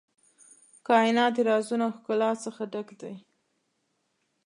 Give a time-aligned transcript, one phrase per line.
[0.87, 3.15] کائنات د رازونو او ښکلا څخه ډک دی.